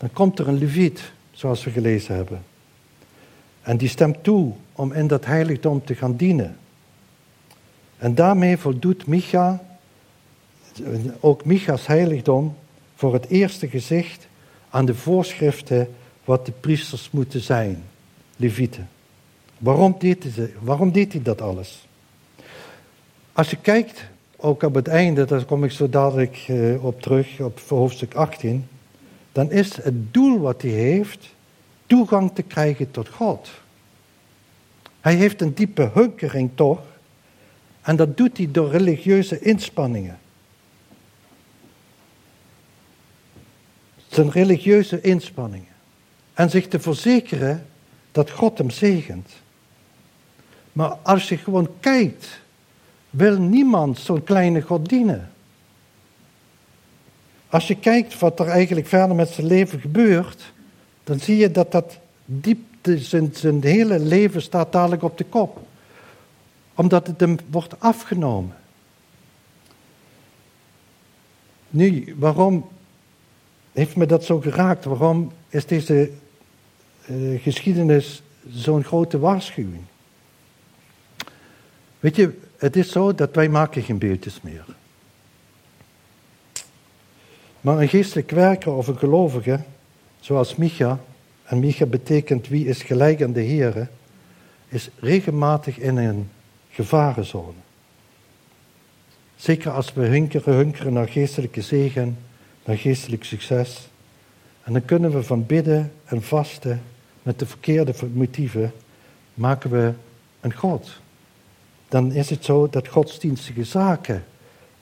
[0.00, 2.42] Dan komt er een leviet, zoals we gelezen hebben.
[3.62, 6.56] En die stemt toe om in dat heiligdom te gaan dienen.
[7.98, 9.62] En daarmee voldoet Micha,
[11.20, 12.56] ook Micha's heiligdom,
[12.94, 14.26] voor het eerste gezicht
[14.70, 15.88] aan de voorschriften
[16.24, 17.82] wat de priesters moeten zijn,
[18.36, 18.88] levieten.
[19.58, 21.86] Waarom deed, hij, waarom deed hij dat alles?
[23.32, 24.04] Als je kijkt,
[24.36, 28.66] ook op het einde, daar kom ik zo dadelijk eh, op terug, op hoofdstuk 18,
[29.32, 31.34] dan is het doel wat hij heeft,
[31.86, 33.50] toegang te krijgen tot God.
[35.00, 36.80] Hij heeft een diepe hunkering toch,
[37.80, 40.18] en dat doet hij door religieuze inspanningen.
[44.08, 45.68] Zijn religieuze inspanningen.
[46.34, 47.66] En zich te verzekeren
[48.12, 49.30] dat God hem zegent.
[50.72, 52.40] Maar als je gewoon kijkt,
[53.10, 55.29] wil niemand zo'n kleine God dienen.
[57.50, 60.52] Als je kijkt wat er eigenlijk verder met zijn leven gebeurt,
[61.04, 65.60] dan zie je dat dat diep, zijn, zijn hele leven staat dadelijk op de kop.
[66.74, 68.56] Omdat het hem wordt afgenomen.
[71.68, 72.68] Nu, waarom
[73.72, 74.84] heeft me dat zo geraakt?
[74.84, 76.10] Waarom is deze
[77.10, 79.84] uh, geschiedenis zo'n grote waarschuwing?
[82.00, 84.64] Weet je, het is zo dat wij maken geen beeldjes meer.
[87.60, 89.60] Maar een geestelijk werker of een gelovige,
[90.20, 91.00] zoals Micha,
[91.44, 93.88] en Micha betekent wie is gelijk aan de Heer,
[94.68, 96.30] is regelmatig in een
[96.70, 97.58] gevarenzone.
[99.36, 102.18] Zeker als we hunkeren, hunkeren naar geestelijke zegen,
[102.64, 103.88] naar geestelijk succes.
[104.62, 106.82] En dan kunnen we van bidden en vasten
[107.22, 108.72] met de verkeerde motieven,
[109.34, 109.92] maken we
[110.40, 110.90] een God.
[111.88, 114.24] Dan is het zo dat godsdienstige zaken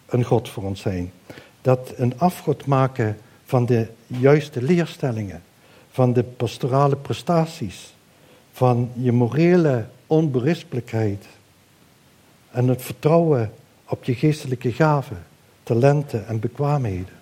[0.06, 1.12] een God voor ons zijn
[1.68, 5.42] dat een afgod maken van de juiste leerstellingen,
[5.90, 7.94] van de pastorale prestaties,
[8.52, 11.26] van je morele onberispelijkheid
[12.50, 13.52] en het vertrouwen
[13.88, 15.26] op je geestelijke gaven,
[15.62, 17.14] talenten en bekwaamheden.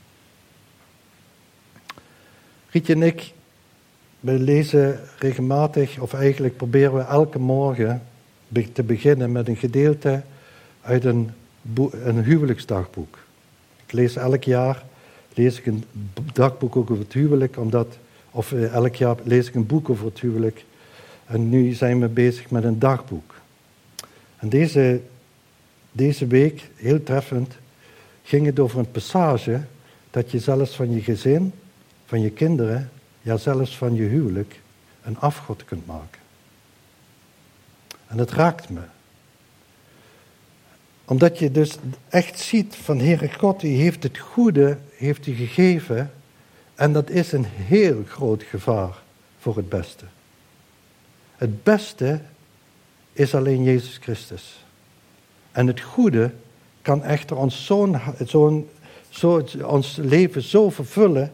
[2.70, 3.32] Rietje en ik,
[4.20, 8.02] we lezen regelmatig, of eigenlijk proberen we elke morgen
[8.72, 10.22] te beginnen met een gedeelte
[10.80, 11.30] uit een,
[12.04, 13.24] een huwelijksdagboek.
[13.86, 14.84] Ik lees elk jaar
[15.34, 15.84] lees ik een
[16.32, 17.98] dagboek over het huwelijk, omdat,
[18.30, 20.64] of eh, elk jaar lees ik een boek over het huwelijk.
[21.26, 23.34] En nu zijn we bezig met een dagboek.
[24.36, 25.00] En deze,
[25.92, 27.54] deze week, heel treffend,
[28.22, 29.60] ging het over een passage
[30.10, 31.52] dat je zelfs van je gezin,
[32.06, 32.90] van je kinderen,
[33.22, 34.60] ja zelfs van je huwelijk,
[35.02, 36.20] een afgod kunt maken.
[38.06, 38.80] En dat raakt me
[41.06, 41.76] omdat je dus
[42.08, 46.12] echt ziet van Heere God, die heeft het goede, heeft u gegeven.
[46.74, 49.02] En dat is een heel groot gevaar
[49.38, 50.04] voor het beste.
[51.36, 52.20] Het beste
[53.12, 54.64] is alleen Jezus Christus.
[55.52, 56.30] En het goede
[56.82, 57.66] kan echter ons,
[59.08, 61.32] zo, ons leven zo vervullen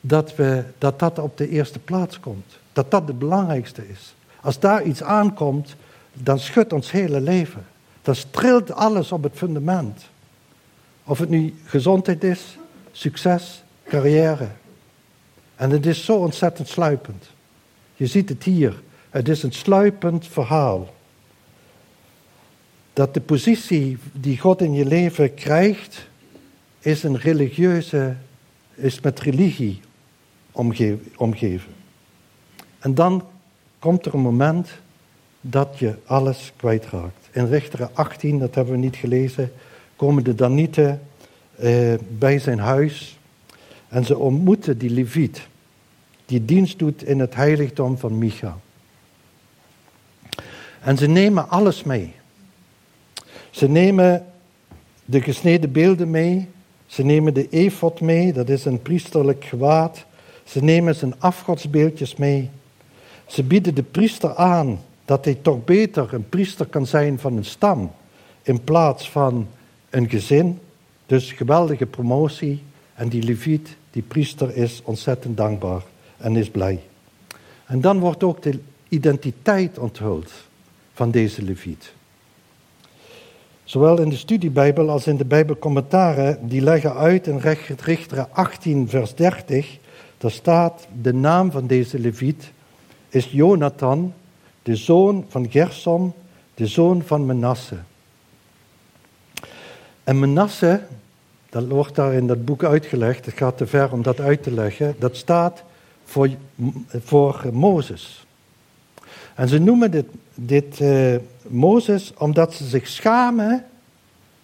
[0.00, 2.58] dat, we, dat dat op de eerste plaats komt.
[2.72, 4.14] Dat dat het belangrijkste is.
[4.40, 5.76] Als daar iets aankomt,
[6.12, 7.66] dan schudt ons hele leven.
[8.08, 10.08] Dat streelt alles op het fundament.
[11.04, 12.58] Of het nu gezondheid is,
[12.92, 14.48] succes, carrière.
[15.56, 17.30] En het is zo ontzettend sluipend.
[17.94, 18.82] Je ziet het hier.
[19.10, 20.94] Het is een sluipend verhaal.
[22.92, 26.08] dat de positie die God in je leven krijgt,
[26.78, 28.16] is een religieuze,
[28.74, 29.80] is met religie
[31.16, 31.74] omgeven.
[32.78, 33.26] En dan
[33.78, 34.68] komt er een moment
[35.40, 37.17] dat je alles kwijtraakt.
[37.30, 39.52] In Richteren 18, dat hebben we niet gelezen,
[39.96, 41.00] komen de Danieten
[41.56, 43.18] eh, bij zijn huis
[43.88, 45.46] en ze ontmoeten die Leviet,
[46.26, 48.58] die dienst doet in het heiligdom van Micha.
[50.80, 52.14] En ze nemen alles mee.
[53.50, 54.26] Ze nemen
[55.04, 56.48] de gesneden beelden mee,
[56.86, 60.06] ze nemen de efot mee, dat is een priesterlijk gewaad.
[60.44, 62.50] Ze nemen zijn afgodsbeeldjes mee.
[63.26, 67.44] Ze bieden de priester aan dat hij toch beter een priester kan zijn van een
[67.44, 67.90] stam
[68.42, 69.48] in plaats van
[69.90, 70.58] een gezin.
[71.06, 72.62] Dus geweldige promotie.
[72.94, 75.82] En die leviet, die priester, is ontzettend dankbaar
[76.16, 76.80] en is blij.
[77.66, 80.32] En dan wordt ook de identiteit onthuld
[80.92, 81.92] van deze leviet.
[83.64, 87.40] Zowel in de studiebijbel als in de bijbelcommentaren, die leggen uit in
[87.80, 89.78] Richteren 18 vers 30,
[90.18, 92.52] daar staat de naam van deze leviet
[93.08, 94.12] is Jonathan,
[94.68, 96.14] de zoon van Gersom,
[96.54, 97.76] de zoon van Menasse.
[100.04, 100.80] En Menasse,
[101.48, 104.52] dat wordt daar in dat boek uitgelegd, het gaat te ver om dat uit te
[104.52, 105.64] leggen, dat staat
[106.04, 106.28] voor,
[107.04, 108.26] voor Mozes.
[109.34, 113.64] En ze noemen dit, dit uh, Mozes omdat ze zich schamen,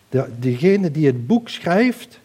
[0.08, 2.20] de, degene die het boek schrijft,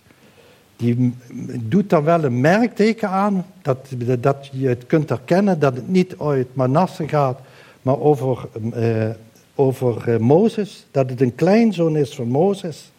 [0.75, 1.13] die
[1.59, 3.87] doet daar wel een merkteken aan, dat,
[4.19, 7.39] dat je het kunt herkennen dat het niet uit Manasse gaat,
[7.81, 9.09] maar over, uh,
[9.55, 12.91] over uh, Mozes, dat het een kleinzoon is van Mozes.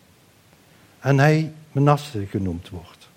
[1.01, 3.09] En hij Manasse genoemd wordt.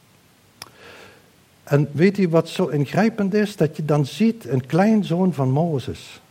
[1.63, 3.55] En weet u wat zo ingrijpend is?
[3.55, 6.21] Dat je dan ziet een kleinzoon van Mozes.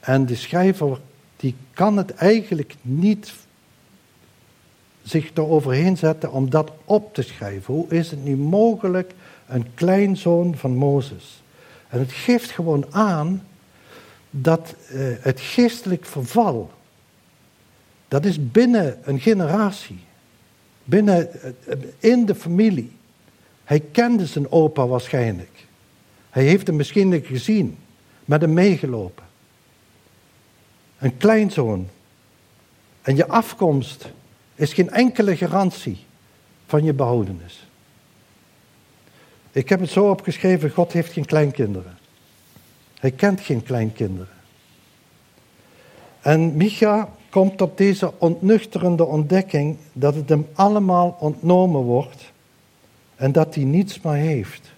[0.00, 1.00] En de schrijver
[1.36, 3.32] die kan het eigenlijk niet
[5.02, 7.74] zich eroverheen zetten om dat op te schrijven.
[7.74, 9.12] Hoe is het nu mogelijk,
[9.46, 11.42] een kleinzoon van Mozes?
[11.88, 13.46] En het geeft gewoon aan
[14.30, 16.70] dat uh, het geestelijk verval,
[18.08, 19.98] dat is binnen een generatie,
[20.84, 21.28] binnen,
[21.68, 22.92] uh, in de familie.
[23.64, 25.66] Hij kende zijn opa waarschijnlijk.
[26.30, 27.78] Hij heeft hem misschien gezien,
[28.24, 29.24] met hem meegelopen.
[30.98, 31.88] Een kleinzoon.
[33.02, 34.12] En je afkomst
[34.54, 36.04] is geen enkele garantie
[36.66, 37.65] van je behoudenis.
[39.56, 41.98] Ik heb het zo opgeschreven, God heeft geen kleinkinderen.
[42.98, 44.34] Hij kent geen kleinkinderen.
[46.20, 52.32] En Micha komt op deze ontnuchterende ontdekking dat het hem allemaal ontnomen wordt
[53.14, 54.72] en dat hij niets meer heeft.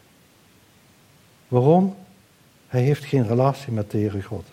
[1.49, 1.95] Waarom?
[2.69, 4.47] Hij heeft geen relatie met de Heere God.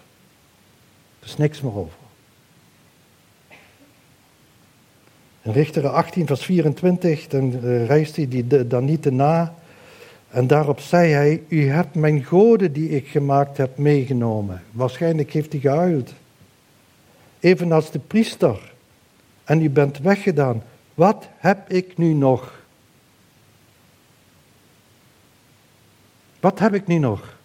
[1.19, 1.97] Er is niks meer over.
[5.41, 9.55] In Richteren 18, vers 24, dan eh, reist hij die dan niet na.
[10.35, 14.63] En daarop zei hij, u hebt mijn goden die ik gemaakt heb meegenomen.
[14.71, 16.13] Waarschijnlijk heeft hij gehuild.
[17.39, 18.73] Evenals de priester.
[19.43, 20.63] En u bent weggedaan.
[20.93, 22.63] Wat heb ik nu nog?
[26.39, 27.37] Wat heb ik nu nog?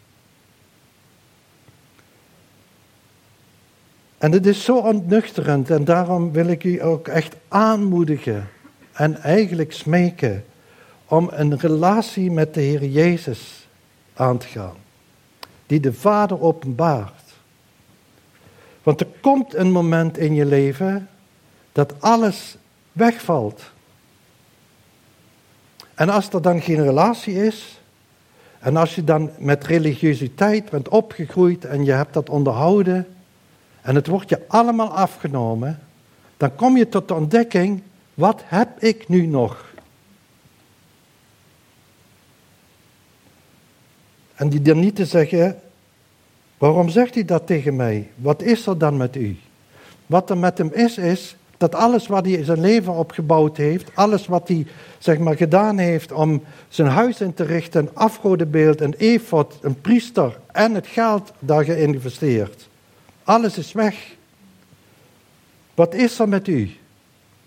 [4.19, 8.49] En het is zo ontnuchterend en daarom wil ik u ook echt aanmoedigen
[8.93, 10.45] en eigenlijk smeken
[11.11, 13.69] om een relatie met de Heer Jezus
[14.15, 14.77] aan te gaan,
[15.67, 17.35] die de Vader openbaart.
[18.83, 21.09] Want er komt een moment in je leven
[21.73, 22.57] dat alles
[22.93, 23.63] wegvalt.
[25.95, 27.81] En als er dan geen relatie is,
[28.59, 33.07] en als je dan met religiositeit bent opgegroeid en je hebt dat onderhouden,
[33.81, 35.81] en het wordt je allemaal afgenomen,
[36.37, 37.83] dan kom je tot de ontdekking,
[38.15, 39.70] wat heb ik nu nog?
[44.41, 45.61] En die dan niet te zeggen,
[46.59, 48.09] waarom zegt hij dat tegen mij?
[48.15, 49.37] Wat is er dan met u?
[50.07, 54.27] Wat er met hem is, is dat alles wat hij zijn leven opgebouwd heeft, alles
[54.27, 54.67] wat hij
[54.99, 59.81] zeg maar, gedaan heeft om zijn huis in te richten, een afgodenbeeld, een efot, een
[59.81, 62.69] priester en het geld daar geïnvesteerd.
[63.25, 64.17] Alles is weg.
[65.75, 66.71] Wat is er met u?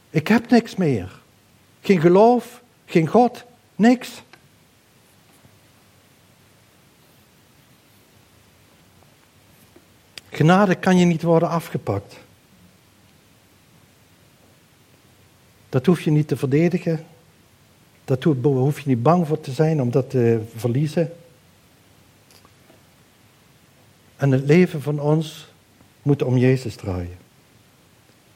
[0.10, 1.20] Ik heb niks meer.
[1.82, 3.44] Geen geloof, geen God,
[3.76, 4.24] niks.
[10.34, 12.20] Genade kan je niet worden afgepakt.
[15.70, 17.06] Dat hoef je niet te verdedigen.
[18.06, 21.14] Daar hoef je niet bang voor te zijn om dat te verliezen.
[24.16, 25.48] En het leven van ons
[26.02, 27.18] moet om Jezus draaien.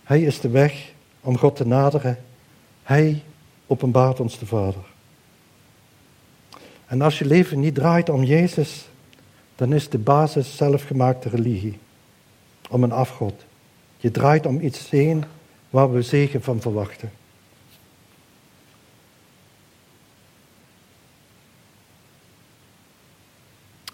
[0.04, 0.92] Hij is de weg
[1.22, 2.18] om God te naderen.
[2.84, 3.24] Hij
[3.68, 4.86] openbaart ons de Vader.
[6.86, 8.88] En als je leven niet draait om Jezus,
[9.56, 11.78] dan is de basis zelfgemaakte religie.
[12.70, 13.46] Om een afgod.
[13.98, 15.24] Je draait om iets heen
[15.70, 17.12] waar we zegen van verwachten.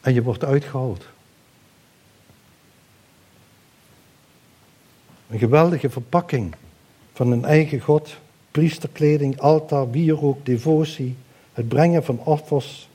[0.01, 1.05] En je wordt uitgehold.
[5.29, 6.55] Een geweldige verpakking
[7.13, 8.17] van een eigen God,
[8.51, 11.15] priesterkleding, altaar, wierook, devotie,
[11.53, 12.89] het brengen van offers.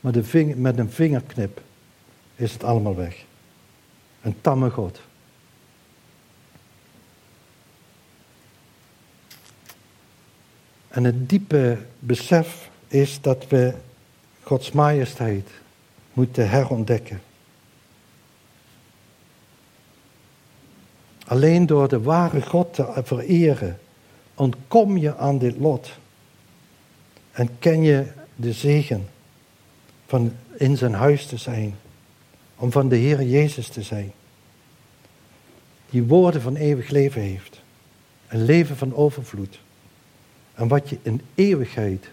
[0.00, 1.62] Een, vinger, met een vingerknip
[2.36, 3.24] is het allemaal weg.
[4.22, 5.00] Een tamme God.
[10.88, 13.74] En het diepe besef is dat we
[14.42, 15.48] Gods majesteit
[16.12, 17.22] moeten herontdekken.
[21.26, 23.78] Alleen door de ware God te vereren
[24.34, 25.90] ontkom je aan dit lot.
[27.32, 28.06] En ken je
[28.36, 29.08] de zegen
[30.06, 31.76] van in zijn huis te zijn.
[32.62, 34.12] Om van de Heer Jezus te zijn.
[35.90, 37.60] Die woorden van eeuwig leven heeft.
[38.28, 39.60] Een leven van overvloed.
[40.54, 42.10] En wat je in eeuwigheid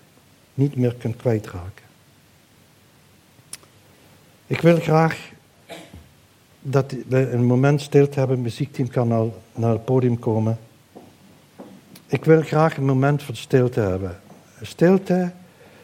[0.53, 1.85] niet meer kunt kwijtraken.
[4.47, 5.31] Ik wil graag
[6.61, 8.35] dat we een moment stilte hebben.
[8.35, 10.59] Het muziekteam kan al naar het podium komen.
[12.07, 14.19] Ik wil graag een moment van stilte hebben.
[14.61, 15.31] Stilte,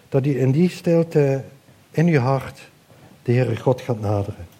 [0.10, 1.44] dat je in die stilte
[1.92, 2.70] in je hart
[3.24, 4.55] de Heere God gaat naderen.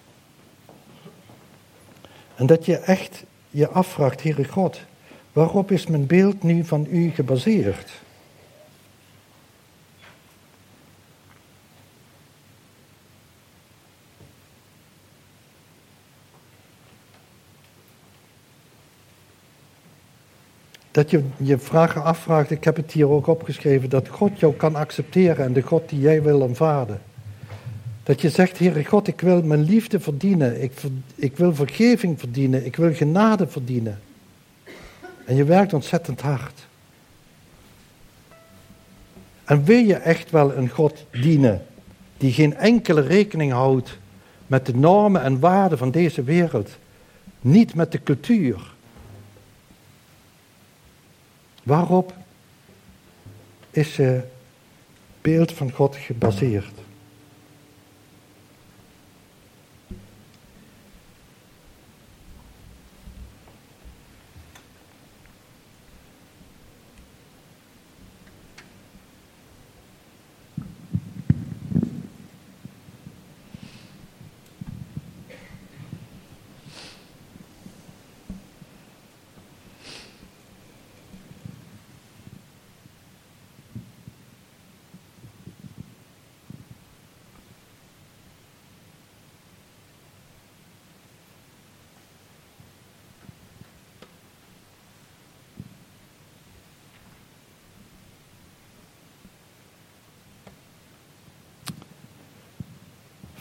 [2.36, 4.80] En dat je echt je afvraagt, Heere God,
[5.32, 7.90] waarop is mijn beeld nu van u gebaseerd?
[20.90, 24.74] Dat je je vragen afvraagt, ik heb het hier ook opgeschreven, dat God jou kan
[24.74, 27.02] accepteren en de God die jij wil aanvaarden.
[28.06, 30.72] Dat je zegt, Heere God, ik wil mijn liefde verdienen, ik,
[31.14, 34.00] ik wil vergeving verdienen, ik wil genade verdienen.
[35.24, 36.66] En je werkt ontzettend hard.
[39.44, 41.66] En wil je echt wel een God dienen
[42.16, 43.98] die geen enkele rekening houdt
[44.46, 46.70] met de normen en waarden van deze wereld,
[47.40, 48.74] niet met de cultuur,
[51.66, 52.14] Waarop
[53.70, 54.24] is het
[55.20, 56.85] beeld van God gebaseerd?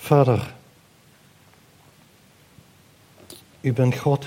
[0.05, 0.53] Vader,
[3.61, 4.25] u bent God.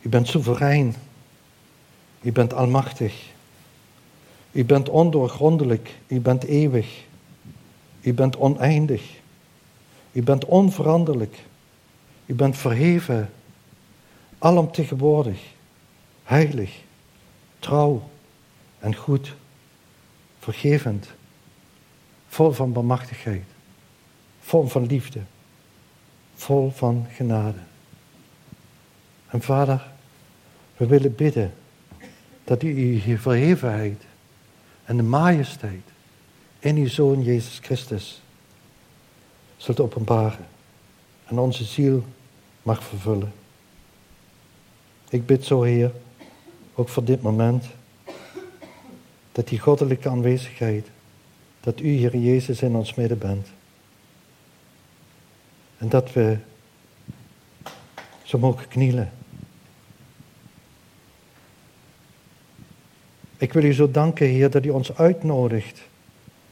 [0.00, 0.94] U bent soeverein.
[2.20, 3.32] U bent almachtig.
[4.52, 5.94] U bent ondoorgrondelijk.
[6.06, 7.04] U bent eeuwig.
[8.00, 9.02] U bent oneindig.
[10.12, 11.38] U bent onveranderlijk.
[12.26, 13.32] U bent verheven.
[14.38, 15.40] Alomtegenwoordig.
[16.24, 16.80] Heilig.
[17.58, 18.10] Trouw.
[18.78, 19.34] En goed.
[20.38, 21.08] Vergevend
[22.34, 23.44] vol van bemachtigheid,
[24.40, 25.20] vol van liefde,
[26.34, 27.58] vol van genade.
[29.26, 29.90] En vader,
[30.76, 31.54] we willen bidden
[32.44, 34.02] dat u uw verhevenheid
[34.84, 35.82] en de majesteit
[36.58, 38.22] in uw Zoon Jezus Christus
[39.56, 40.46] zult openbaren
[41.24, 42.04] en onze ziel
[42.62, 43.32] mag vervullen.
[45.08, 45.92] Ik bid zo, Heer,
[46.74, 47.64] ook voor dit moment,
[49.32, 50.86] dat die goddelijke aanwezigheid
[51.64, 53.48] dat u, Heer Jezus, in ons midden bent.
[55.78, 56.36] En dat we
[58.22, 59.12] zo mogen knielen.
[63.36, 65.82] Ik wil u zo danken, Heer, dat u ons uitnodigt,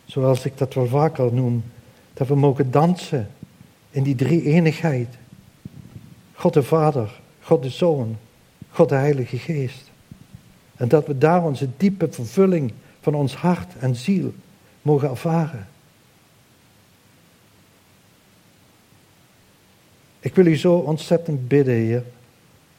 [0.04, 1.64] zoals ik dat wel vaak al noem,
[2.14, 3.30] dat we mogen dansen
[3.90, 5.08] in die drie eenigheid.
[6.32, 8.16] God de Vader, God de Zoon,
[8.68, 9.90] God de Heilige Geest.
[10.76, 14.32] En dat we daar onze diepe vervulling van ons hart en ziel
[14.82, 15.68] mogen ervaren.
[20.20, 22.04] Ik wil u zo ontzettend bidden, Heer,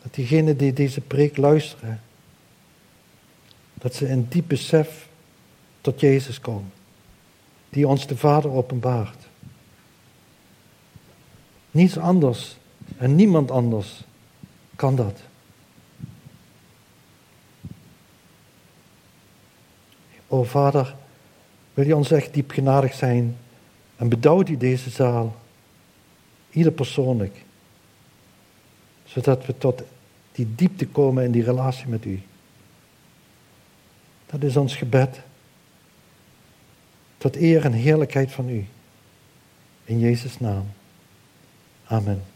[0.02, 2.02] Dat diegenen die deze preek luisteren,
[3.74, 5.08] dat ze in diep besef
[5.82, 6.72] tot Jezus komen,
[7.70, 9.28] die ons de Vader openbaart.
[11.72, 12.58] Niets anders
[12.98, 14.04] en niemand anders
[14.76, 15.20] kan dat.
[20.28, 20.96] O Vader,
[21.74, 23.38] wil je ons echt diep genadig zijn
[23.96, 25.36] en bedouwt u deze zaal,
[26.50, 27.44] ieder persoonlijk,
[29.06, 29.82] zodat we tot
[30.32, 32.22] die diepte komen in die relatie met u.
[34.26, 35.22] Dat is ons gebed.
[37.18, 38.66] Tot eer en heerlijkheid van u.
[39.84, 40.66] In Jezus' naam.
[41.86, 42.33] Amen.